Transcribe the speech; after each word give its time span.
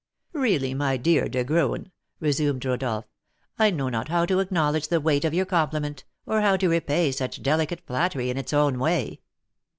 "Really, 0.33 0.73
my 0.73 0.97
dear 0.97 1.29
De 1.29 1.43
Graün," 1.45 1.91
resumed 2.19 2.65
Rodolph, 2.65 3.05
"I 3.59 3.69
know 3.69 3.87
not 3.87 4.07
how 4.09 4.25
to 4.25 4.39
acknowledge 4.39 4.87
the 4.87 4.99
weight 4.99 5.23
of 5.23 5.35
your 5.35 5.45
compliment, 5.45 6.05
or 6.25 6.41
how 6.41 6.57
to 6.57 6.67
repay 6.69 7.11
such 7.11 7.43
delicate 7.43 7.85
flattery 7.85 8.31
in 8.31 8.37
its 8.37 8.51
own 8.51 8.79
way." 8.79 9.21